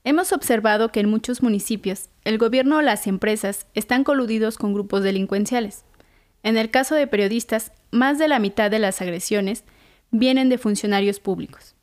[0.05, 5.01] Hemos observado que en muchos municipios el gobierno o las empresas están coludidos con grupos
[5.01, 5.85] delincuenciales.
[6.43, 9.63] En el caso de periodistas, más de la mitad de las agresiones
[10.11, 11.75] vienen de funcionarios públicos.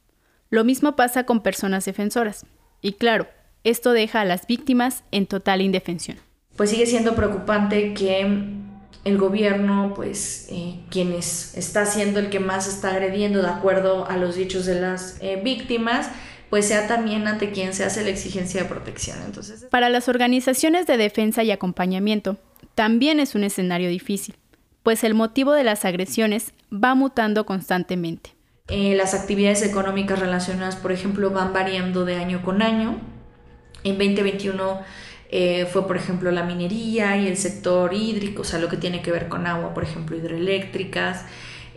[0.50, 2.44] Lo mismo pasa con personas defensoras.
[2.82, 3.26] Y claro,
[3.64, 6.18] esto deja a las víctimas en total indefensión.
[6.56, 8.20] Pues sigue siendo preocupante que
[9.04, 14.18] el gobierno, pues eh, quien está siendo el que más está agrediendo de acuerdo a
[14.18, 16.10] los dichos de las eh, víctimas,
[16.51, 19.18] pues sea también ante quien se hace la exigencia de protección.
[19.24, 22.36] Entonces, Para las organizaciones de defensa y acompañamiento,
[22.74, 24.34] también es un escenario difícil,
[24.82, 28.34] pues el motivo de las agresiones va mutando constantemente.
[28.68, 33.01] Eh, las actividades económicas relacionadas, por ejemplo, van variando de año con año.
[33.82, 34.80] En 2021
[35.30, 39.03] eh, fue, por ejemplo, la minería y el sector hídrico, o sea, lo que tiene
[39.03, 41.24] que ver con agua, por ejemplo, hidroeléctricas,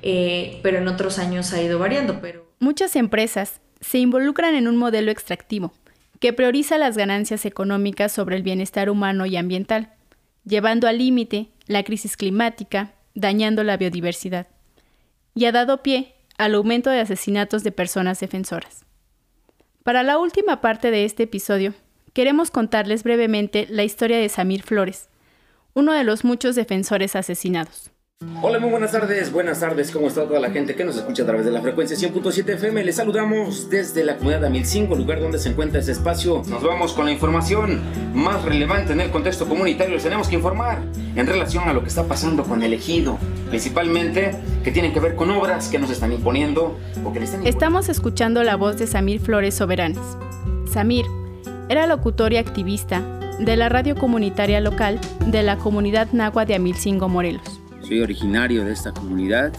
[0.01, 2.19] eh, pero en otros años ha ido variando.
[2.21, 2.47] Pero...
[2.59, 5.73] Muchas empresas se involucran en un modelo extractivo
[6.19, 9.93] que prioriza las ganancias económicas sobre el bienestar humano y ambiental,
[10.45, 14.47] llevando al límite la crisis climática, dañando la biodiversidad,
[15.36, 18.86] y ha dado pie al aumento de asesinatos de personas defensoras.
[19.84, 21.73] Para la última parte de este episodio,
[22.13, 25.09] queremos contarles brevemente la historia de Samir Flores,
[25.73, 27.92] uno de los muchos defensores asesinados.
[28.41, 31.26] Hola, muy buenas tardes, buenas tardes, ¿cómo está toda la gente que nos escucha a
[31.26, 32.84] través de la frecuencia 100.7 FM?
[32.84, 36.41] Les saludamos desde la comunidad de 1005, lugar donde se encuentra este espacio.
[36.47, 37.82] Nos vamos con la información
[38.13, 39.93] más relevante en el contexto comunitario.
[39.93, 40.82] Les tenemos que informar
[41.15, 43.17] en relación a lo que está pasando con el ejido,
[43.49, 47.47] principalmente que tienen que ver con obras que nos están imponiendo o que le están
[47.47, 49.99] Estamos escuchando la voz de Samir Flores Soberanes.
[50.71, 51.05] Samir
[51.69, 53.01] era locutor y activista
[53.39, 57.62] de la radio comunitaria local de la comunidad Nagua de Amilcingo, Morelos.
[57.88, 59.51] Soy originario de esta comunidad,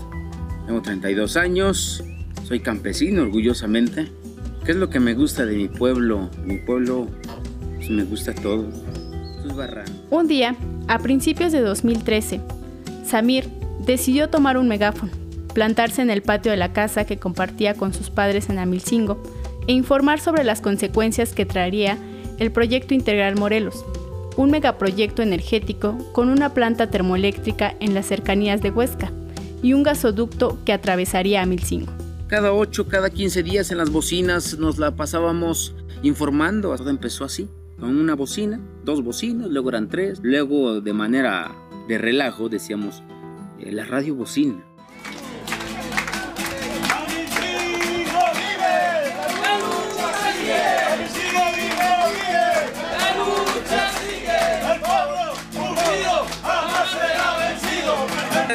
[0.66, 2.02] tengo 32 años,
[2.44, 4.08] soy campesino orgullosamente.
[4.64, 6.30] ¿Qué es lo que me gusta de mi pueblo?
[6.42, 7.08] Mi pueblo
[7.76, 8.66] pues, me gusta todo.
[10.10, 10.56] Un día,
[10.88, 12.40] a principios de 2013,
[13.04, 13.46] Samir
[13.84, 15.12] decidió tomar un megáfono,
[15.52, 19.22] plantarse en el patio de la casa que compartía con sus padres en Amilcingo
[19.66, 21.98] e informar sobre las consecuencias que traería
[22.38, 23.84] el proyecto Integral Morelos,
[24.36, 29.12] un megaproyecto energético con una planta termoeléctrica en las cercanías de Huesca
[29.62, 31.92] y un gasoducto que atravesaría a Milcingo.
[32.26, 36.74] Cada 8, cada 15 días en las bocinas nos la pasábamos informando.
[36.76, 41.54] Todo empezó así, con una bocina, dos bocinas, luego eran tres, luego de manera
[41.88, 43.02] de relajo decíamos
[43.60, 44.64] eh, la radio bocina.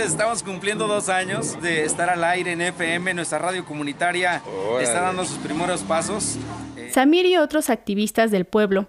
[0.06, 4.42] Estamos cumpliendo dos años de estar al aire en FM, nuestra radio comunitaria
[4.82, 6.38] está dando sus primeros pasos.
[6.92, 8.88] Samir y otros activistas del pueblo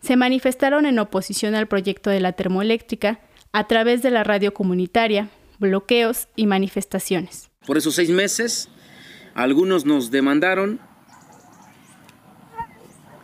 [0.00, 3.20] se manifestaron en oposición al proyecto de la termoeléctrica
[3.52, 7.50] a través de la radio comunitaria, bloqueos y manifestaciones.
[7.66, 8.68] Por esos seis meses,
[9.34, 10.78] algunos nos demandaron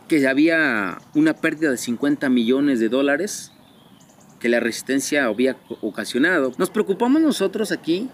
[0.09, 3.53] que había una pérdida de 50 millones de dólares
[4.39, 6.53] que la resistencia había ocasionado.
[6.57, 8.09] Nos preocupamos nosotros aquí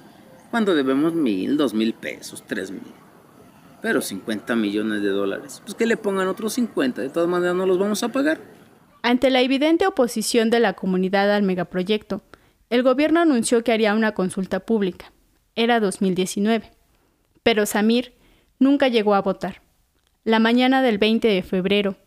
[0.51, 2.93] cuando debemos mil, dos mil pesos, tres mil.
[3.81, 5.61] Pero 50 millones de dólares.
[5.63, 8.39] Pues que le pongan otros 50, de todas maneras no los vamos a pagar.
[9.03, 12.23] Ante la evidente oposición de la comunidad al megaproyecto,
[12.71, 15.11] el gobierno anunció que haría una consulta pública.
[15.55, 16.71] Era 2019.
[17.43, 18.13] Pero Samir
[18.57, 19.61] nunca llegó a votar.
[20.23, 21.97] La mañana del 20 de febrero,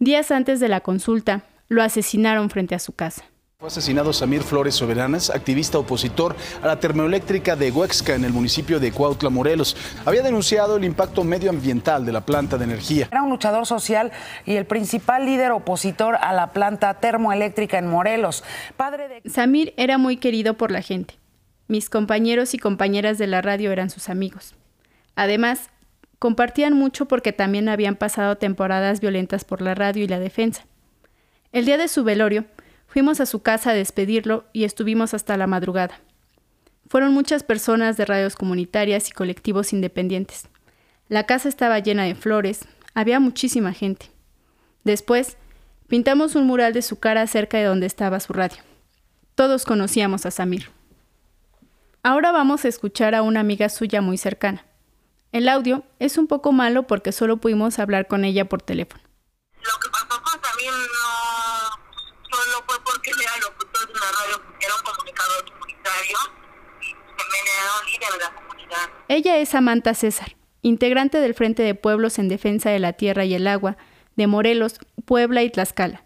[0.00, 3.24] días antes de la consulta, lo asesinaron frente a su casa.
[3.60, 8.80] Fue asesinado Samir Flores Soberanas, activista opositor a la termoeléctrica de Huexca en el municipio
[8.80, 9.76] de Cuautla, Morelos.
[10.06, 13.08] Había denunciado el impacto medioambiental de la planta de energía.
[13.12, 14.12] Era un luchador social
[14.46, 18.44] y el principal líder opositor a la planta termoeléctrica en Morelos.
[18.78, 19.30] Padre de...
[19.30, 21.18] Samir era muy querido por la gente.
[21.68, 24.54] Mis compañeros y compañeras de la radio eran sus amigos.
[25.16, 25.68] Además,
[26.18, 30.64] compartían mucho porque también habían pasado temporadas violentas por la radio y la defensa.
[31.52, 32.46] El día de su velorio,
[32.90, 35.98] Fuimos a su casa a despedirlo y estuvimos hasta la madrugada.
[36.88, 40.48] Fueron muchas personas de radios comunitarias y colectivos independientes.
[41.08, 42.60] La casa estaba llena de flores,
[42.94, 44.10] había muchísima gente.
[44.84, 45.38] Después,
[45.90, 48.62] Pintamos un mural de su cara cerca de donde estaba su radio.
[49.34, 50.70] Todos conocíamos a Samir.
[52.04, 54.64] Ahora vamos a escuchar a una amiga suya muy cercana.
[55.32, 59.02] El audio es un poco malo porque solo pudimos hablar con ella por teléfono
[59.90, 65.44] pasó con Samir no solo fue porque era locutor de una radio, era un comunicador
[65.52, 66.18] comunitario
[66.80, 68.90] y también era un líder de la comunidad.
[69.08, 73.34] Ella es Samantha César, integrante del Frente de Pueblos en Defensa de la Tierra y
[73.34, 73.76] el Agua
[74.16, 76.04] de Morelos, Puebla y Tlaxcala.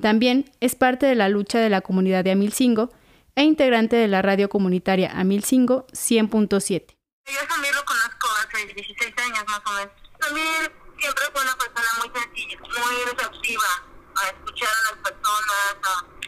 [0.00, 2.90] También es parte de la lucha de la comunidad de Amilcingo
[3.36, 6.96] e integrante de la radio comunitaria Amilcingo 100.7.
[7.26, 9.92] Yo a Samir lo conozco hace 16 años más o menos.
[10.20, 13.68] Samir siempre fue una persona muy sencilla, muy receptiva
[14.16, 16.23] a escuchar a las personas, a,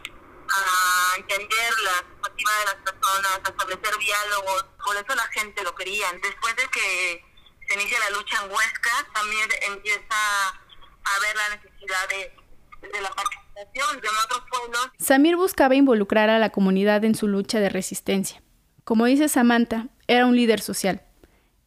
[0.56, 4.64] a entender la perspectiva de las personas, a establecer diálogos.
[4.84, 6.06] Por eso la gente lo quería.
[6.22, 7.24] Después de que
[7.68, 13.10] se inicia la lucha en Huesca, también empieza a ver la necesidad de, de la
[13.10, 14.90] participación de otros pueblos.
[14.98, 18.42] Samir buscaba involucrar a la comunidad en su lucha de resistencia.
[18.84, 21.02] Como dice Samantha, era un líder social.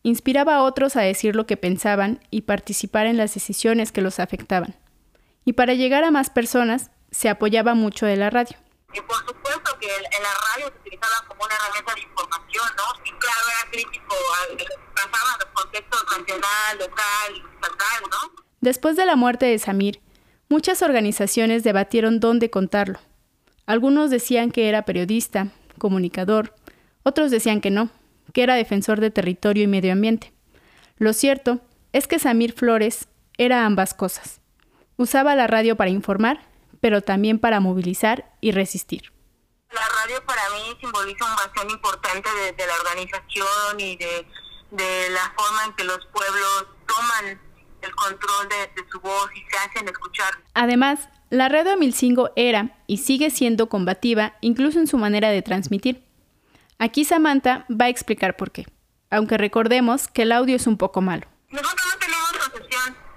[0.04, 4.20] Inspiraba a otros a decir lo que pensaban y participar en las decisiones que los
[4.20, 4.76] afectaban.
[5.44, 8.58] Y para llegar a más personas, se apoyaba mucho de la radio.
[8.94, 13.04] Y por supuesto que en la radio se utilizaba como una herramienta de información, ¿no?
[13.06, 14.16] Y claro, era crítico,
[14.96, 18.44] pasaba los contextos nacional, local, estatal, ¿no?
[18.62, 20.02] Después de la muerte de Samir,
[20.50, 23.00] muchas organizaciones debatieron dónde contarlo.
[23.66, 26.56] Algunos decían que era periodista, comunicador,
[27.04, 27.90] otros decían que no,
[28.34, 30.34] que era defensor de territorio y medio ambiente.
[30.98, 31.62] Lo cierto
[31.94, 34.42] es que Samir Flores era ambas cosas.
[34.98, 36.42] Usaba la radio para informar,
[36.82, 39.12] pero también para movilizar y resistir.
[39.72, 44.26] La radio para mí simboliza un bastón importante de, de la organización y de,
[44.72, 47.40] de, la forma en que los pueblos toman
[47.82, 50.32] el control de, de, su voz y se hacen escuchar.
[50.56, 56.04] Además, la radio Amilcingo era y sigue siendo combativa incluso en su manera de transmitir.
[56.80, 58.66] Aquí Samantha va a explicar por qué,
[59.12, 61.28] aunque recordemos que el audio es un poco malo.
[61.50, 63.09] Nosotros no tenemos concesión.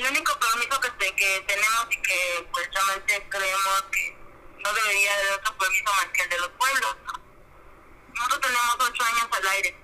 [0.00, 4.16] El único permiso que, que tenemos y que pues realmente creemos que
[4.56, 6.96] no debería haber otro permiso más que el de los pueblos.
[7.04, 7.12] ¿no?
[8.14, 9.76] Nosotros tenemos ocho años al aire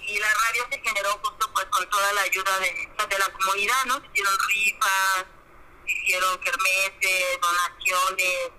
[0.00, 3.84] y la radio se generó justo pues con toda la ayuda de, de la comunidad,
[3.84, 4.02] ¿no?
[4.02, 5.24] Hicieron rifas,
[5.84, 8.50] hicieron kermeses, donaciones,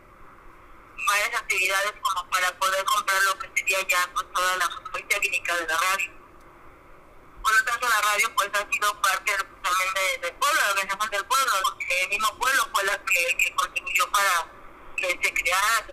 [1.08, 5.56] varias actividades como para poder comprar lo que sería ya pues toda la función técnica
[5.56, 6.20] de la radio.
[7.42, 10.32] Por lo tanto, la radio pues ha sido parte también de,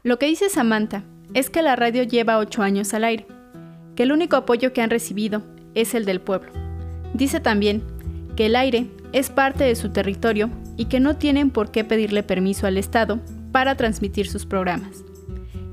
[0.02, 1.02] Lo que dice Samantha
[1.34, 3.26] es que la radio lleva ocho años al aire,
[3.94, 5.42] que el único apoyo que han recibido
[5.74, 6.50] es el del pueblo.
[7.14, 7.84] Dice también
[8.36, 12.22] que el aire es parte de su territorio y que no tienen por qué pedirle
[12.22, 13.20] permiso al Estado
[13.52, 15.04] para transmitir sus programas.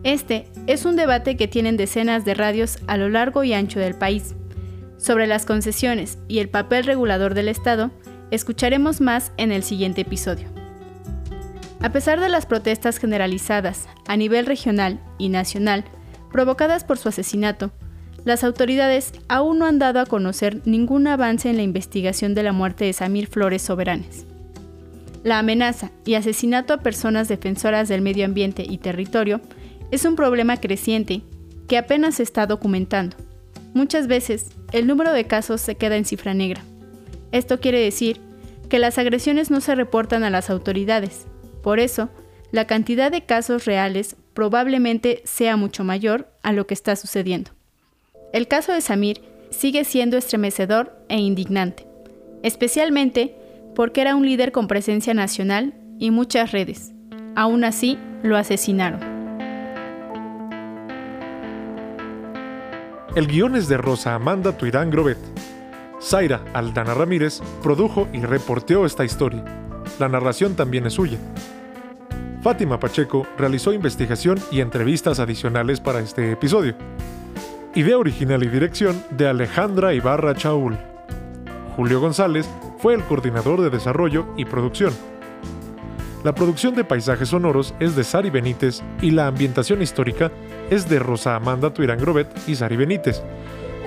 [0.03, 3.95] Este es un debate que tienen decenas de radios a lo largo y ancho del
[3.95, 4.35] país.
[4.97, 7.91] Sobre las concesiones y el papel regulador del Estado,
[8.33, 10.47] escucharemos más en el siguiente episodio.
[11.81, 15.83] A pesar de las protestas generalizadas a nivel regional y nacional
[16.31, 17.71] provocadas por su asesinato,
[18.25, 22.53] las autoridades aún no han dado a conocer ningún avance en la investigación de la
[22.53, 24.25] muerte de Samir Flores Soberanes.
[25.23, 29.41] La amenaza y asesinato a personas defensoras del medio ambiente y territorio
[29.91, 31.21] es un problema creciente
[31.67, 33.15] que apenas se está documentando.
[33.73, 36.63] Muchas veces, el número de casos se queda en cifra negra.
[37.33, 38.21] Esto quiere decir
[38.69, 41.27] que las agresiones no se reportan a las autoridades.
[41.61, 42.09] Por eso,
[42.51, 47.51] la cantidad de casos reales probablemente sea mucho mayor a lo que está sucediendo.
[48.31, 51.87] El caso de Samir sigue siendo estremecedor e indignante,
[52.41, 53.35] especialmente
[53.75, 56.91] porque era un líder con presencia nacional y muchas redes.
[57.35, 58.99] Aún así, lo asesinaron.
[63.15, 65.19] El guion es de Rosa Amanda Tuirán Grobet.
[66.03, 69.43] Zaira Aldana Ramírez produjo y reporteó esta historia.
[69.99, 71.17] La narración también es suya.
[72.41, 76.75] Fátima Pacheco realizó investigación y entrevistas adicionales para este episodio.
[77.73, 80.77] Idea original y dirección de Alejandra Ibarra Chaul.
[81.77, 82.49] Julio González
[82.79, 84.93] fue el coordinador de desarrollo y producción.
[86.23, 90.31] La producción de paisajes sonoros es de Sari Benítez y la ambientación histórica
[90.69, 93.21] es de Rosa Amanda Tuirán Grobet y Sari Benítez.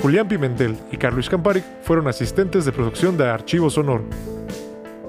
[0.03, 4.05] Julián Pimentel y Carlos Camparic fueron asistentes de producción de Archivo Sonoro.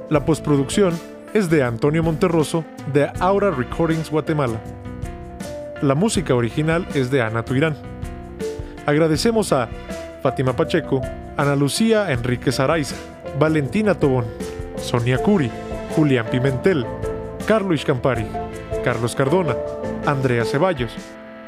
[0.09, 0.93] La postproducción
[1.33, 2.63] es de Antonio Monterroso
[2.93, 4.59] de Aura Recordings Guatemala.
[5.81, 7.75] La música original es de Ana Tuirán.
[8.85, 9.67] Agradecemos a
[10.23, 11.01] Fátima Pacheco,
[11.35, 12.95] Ana Lucía Enríquez Araiza,
[13.37, 14.25] Valentina Tobón,
[14.77, 15.51] Sonia Curi,
[15.95, 16.85] Julián Pimentel,
[17.45, 18.25] Carlos Campari,
[18.83, 19.55] Carlos Cardona,
[20.05, 20.95] Andrea Ceballos,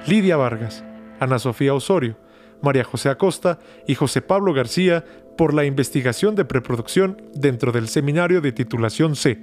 [0.05, 0.83] Lidia Vargas,
[1.19, 2.15] Ana Sofía Osorio,
[2.61, 5.05] María José Acosta y José Pablo García
[5.37, 9.39] por la investigación de preproducción dentro del seminario de titulación C,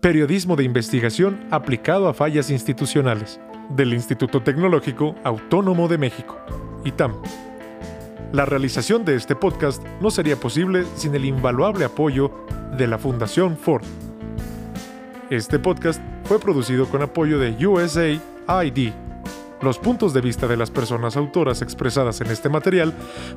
[0.00, 3.40] Periodismo de Investigación aplicado a fallas institucionales,
[3.70, 6.38] del Instituto Tecnológico Autónomo de México,
[6.84, 7.14] ITAM.
[8.32, 12.32] La realización de este podcast no sería posible sin el invaluable apoyo
[12.76, 13.84] de la Fundación Ford.
[15.30, 18.92] Este podcast fue producido con apoyo de USAID
[19.62, 22.92] los puntos de vista de las personas autoras expresadas en este material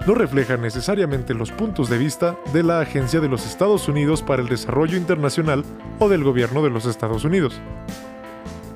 [0.07, 4.41] no reflejan necesariamente los puntos de vista de la Agencia de los Estados Unidos para
[4.41, 5.63] el Desarrollo Internacional
[5.99, 7.59] o del Gobierno de los Estados Unidos.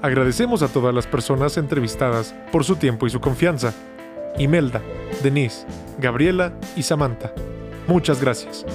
[0.01, 3.73] Agradecemos a todas las personas entrevistadas por su tiempo y su confianza.
[4.37, 4.81] Imelda,
[5.23, 5.65] Denise,
[5.97, 7.33] Gabriela y Samantha.
[7.87, 8.65] Muchas gracias.